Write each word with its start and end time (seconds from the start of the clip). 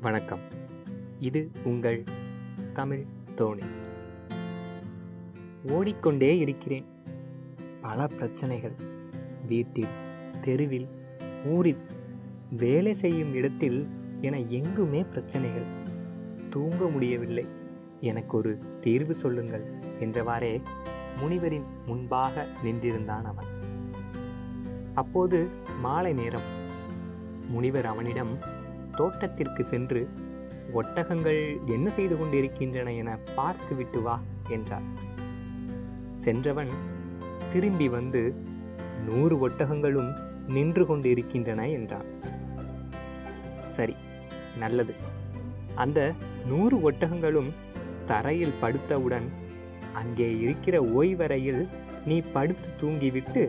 வணக்கம். 0.00 0.38
இது 1.18 1.50
உங்கள் 1.64 2.04
தமிழ் 2.72 3.04
தோணி 3.36 3.62
ஓடிக்கொண்டே 5.70 6.38
இருக்கிறேன். 6.38 6.84
பல 7.80 8.06
பிரச்சனைகள். 8.06 8.72
வீட்டில் 9.46 9.86
தெருவில் 10.40 10.88
ஊரில் 11.46 11.76
வேலை 12.50 12.94
செய்யும் 12.94 13.34
இடத்தில் 13.34 13.88
என 14.20 14.40
எங்குமே 14.40 15.04
பிரச்சனைகள். 15.04 15.66
தூங்க 16.50 16.88
முடியவில்லை. 16.88 17.46
எனக்கு 18.00 18.36
ஒரு 18.36 18.58
தீர்வு 18.80 19.14
சொல்லுங்கள் 19.14 19.72
என்றவாறே 20.00 20.62
முனிவரின் 21.20 21.66
முன்பாக 21.86 22.46
நின்றிருந்தான் 22.64 23.24
அவன். 23.24 23.46
அப்போது 24.94 25.48
மாலை 25.80 26.12
நேரம். 26.12 26.58
முனிவர் 27.48 27.86
அவனிடம் 27.86 28.58
தோட்டத்திற்கு 28.98 29.64
சென்று 29.64 30.02
ஒட்டகங்கள் 30.78 31.40
என்ன 31.74 31.86
செய்து 31.90 32.14
கொண்டிருக்கின்றன 32.18 32.92
என 32.92 33.10
பார்த்துவிட்டு 33.38 34.00
வா 34.02 34.16
என்றார். 34.48 34.86
சென்றவன் 36.24 36.72
திரும்பி 37.52 37.88
வந்து 37.88 38.22
நூறு 39.06 39.36
ஒட்டகங்களும் 39.48 40.10
நின்று 40.56 40.84
கொண்டிருக்கின்றன 40.86 41.60
என்றான். 41.68 42.08
சரி 43.76 43.94
நல்லது. 44.58 44.94
அந்த 45.74 46.00
நூறு 46.48 46.90
ஒட்டகங்களும் 46.90 47.50
தரையில் 48.06 48.58
படுத்தவுடன் 48.60 49.28
அங்கே 49.92 50.28
இருக்கிற 50.38 50.76
ஓய்வறையில் 50.98 51.62
நீ 52.06 52.16
படுத்து 52.34 52.68
தூங்கிவிட்டு 52.80 53.42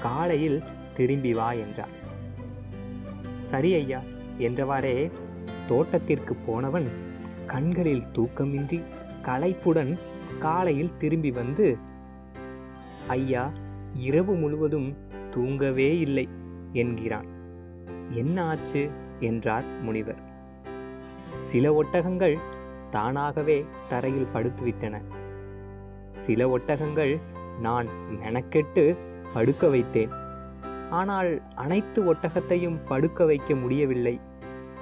காலையில் 0.00 0.62
திரும்பி 0.96 1.32
வா 1.38 1.48
என்றார். 1.64 1.94
சரி 3.50 3.70
ஐயா 3.74 4.00
என்றவாறே 4.40 5.10
தோட்டத்திற்கு 5.68 6.34
போனவன் 6.34 6.88
கண்களில் 7.46 8.04
தூக்கமின்றி 8.12 8.82
களைப்புடன் 9.22 9.98
காலையில் 10.38 10.96
திரும்பி 10.98 11.30
வந்து 11.30 11.78
ஐயா 13.08 13.50
இரவு 13.94 14.34
முழுவதும் 14.34 14.96
தூங்கவே 15.30 15.98
இல்லை 15.98 16.28
என்கிறான். 16.72 17.26
என்ன 18.10 18.44
ஆச்சு? 18.44 18.90
என்றார் 19.20 19.64
முனிவர். 19.82 20.20
சில 21.38 21.72
ஒட்டகங்கள் 21.82 22.36
தானாகவே 22.90 23.64
தரையில் 23.88 24.28
படுத்துவிட்டன. 24.34 25.02
சில 26.16 26.58
ஒட்டகங்கள் 26.58 27.20
நான் 27.60 27.86
மெனக்கெட்டு 28.10 28.96
படுக்க 29.32 29.66
வைத்தேன். 29.66 30.12
ஆனால் 30.90 31.42
அனைத்து 31.54 32.14
ஒட்டகத்தையும் 32.14 32.78
படுக்க 32.88 33.24
வைக்க 33.24 33.54
முடியவில்லை. 33.54 34.20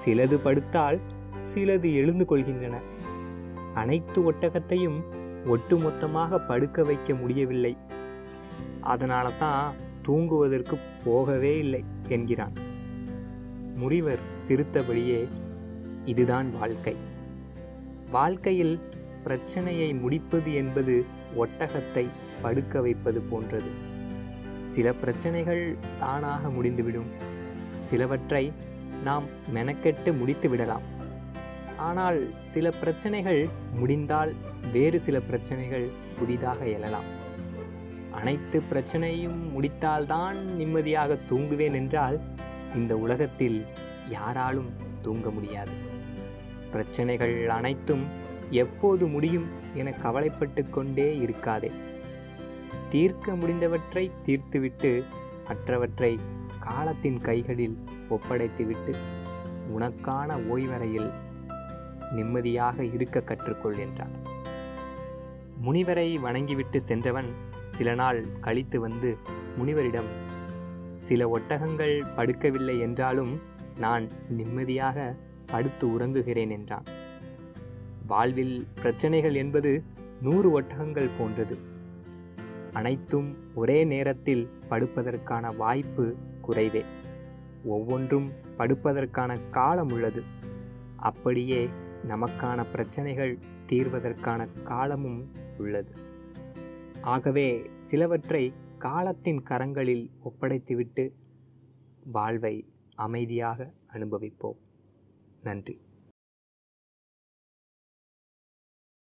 சிலது 0.05 0.35
படுத்தால் 0.35 0.99
சிலது 1.55 1.93
எழுந்து 1.93 2.27
கொள்கின்றன. 2.31 2.77
அனைத்து 3.75 4.33
ஒட்டகத்தையும் 4.33 5.03
ஒட்டுமொத்தமாக 5.47 6.47
படுக்க 6.47 6.85
வைக்க 6.85 7.15
முடியவில்லை. 7.15 7.77
அதனால 8.81 9.31
தான் 9.31 9.75
தூங்குவதற்கு 10.03 10.79
போகவே 11.05 11.59
இல்லை 11.59 11.85
என்கிறான். 12.09 12.53
முனிவர் 13.77 14.19
சிரித்தபடியே 14.47 15.29
இதுதான் 16.05 16.59
வாழ்க்கை. 16.59 16.97
வாழ்க்கையில் 18.11 18.81
பிரச்சனையை 19.23 19.95
முடிப்பது 19.95 20.55
என்பது 20.55 21.05
ஒட்டகத்தை 21.39 22.07
படுக்க 22.43 22.81
வைப்பது 22.81 23.21
போன்றது. 23.21 23.71
சில 24.65 24.93
பிரச்சனைகள் 24.93 25.77
தானாக 25.99 26.51
முடிந்துவிடும். 26.51 27.11
சிலவற்றை 27.83 28.53
நாம் 29.05 29.25
மெனக்கெட்டு 29.55 30.19
முடித்து 30.19 30.49
விடலாம். 30.49 30.83
ஆனால் 31.77 32.31
சில 32.43 32.71
பிரச்சனைகள் 32.71 33.49
முடிந்தால் 33.75 34.35
வேறு 34.73 35.01
சில 35.01 35.21
பிரச்சனைகள் 35.21 35.89
புதிதாக 36.19 36.65
எழலாம். 36.65 37.09
அனைத்து 38.13 38.63
பிரச்சனையும் 38.73 39.39
முடித்தால்தான் 39.53 40.39
நிம்மதியாக 40.55 41.19
தூங்குவேன் 41.31 41.73
என்றால் 41.73 42.21
இந்த 42.75 42.97
உலகத்தில் 42.97 43.67
யாராலும் 44.09 44.71
தூங்க 45.03 45.31
முடியாது. 45.31 45.71
பிரச்சனைகள் 46.71 47.49
அனைத்தும் 47.49 48.05
எப்போது 48.51 49.07
முடியும் 49.07 49.47
என 49.75 49.93
கவலைப்பட்டு 49.93 50.71
கொண்டே 50.71 51.17
இருக்காதே. 51.17 51.71
தீர்க்க 52.91 53.33
முடிந்தவற்றை 53.33 54.11
தீர்த்துவிட்டு 54.27 55.05
மற்றவற்றை 55.49 56.19
காலத்தின் 56.69 57.19
கைகளில் 57.19 57.77
ஒப்படைத்துவிட்டு 58.11 58.95
உனக்கான 59.79 60.37
ஓய்வறையில் 60.51 61.11
நிம்மதியாக 62.13 62.85
இருக்க 62.85 63.23
கற்றுக்கொள் 63.27 63.79
என்றார் 63.79 64.17
முனிவரை 65.65 66.09
வணங்கிவிட்டு 66.21 66.81
சென்றவன் 66.83 67.31
சில 67.67 67.95
நாள் 67.95 68.21
கழித்து 68.41 68.81
வந்து 68.81 69.17
முனிவரிடம் 69.59 70.11
சில 70.99 71.29
ஒட்டகங்கள் 71.29 71.95
படுக்கவில்லை 72.17 72.77
என்றாலும் 72.81 73.33
நான் 73.79 74.09
நிம்மதியாக 74.29 75.15
படுத்து 75.47 75.87
உறங்குகிறேன் 75.87 76.51
என்றான். 76.51 76.87
வாழ்வில் 78.07 78.67
பிரச்சனைகள் 78.75 79.35
என்பது 79.35 79.83
நூறு 80.23 80.49
ஒட்டகங்கள் 80.61 81.11
போன்றது. 81.19 81.57
அனைத்தும் 82.73 83.29
ஒரே 83.55 83.85
நேரத்தில் 83.85 84.45
படுப்பதற்கான 84.71 85.57
வாய்ப்பு 85.57 86.07
குறைவே. 86.49 86.85
ஒவ்வொன்றும் 87.65 88.33
படுப்பதற்கான 88.59 89.39
காலம் 89.51 89.91
உள்ளது. 89.91 90.23
அப்படியே 90.97 91.69
நமக்கான 92.09 92.71
பிரச்சனைகள் 92.71 93.39
தீர்வதற்கான 93.67 94.49
காலமும் 94.65 95.27
உள்ளது. 95.59 95.93
ஆகவே 97.01 97.71
சிலவற்றை 97.81 98.53
காலத்தின் 98.79 99.43
கரங்களில் 99.43 100.11
ஒப்படைத்துவிட்டு 100.25 101.13
வாழ்வை 102.05 102.69
அமைதியாக 102.95 103.73
அனுபவிப்போம். 103.93 104.59
நன்றி. 105.43 105.81